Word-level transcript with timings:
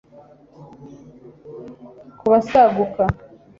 kubasaguka 2.19 3.03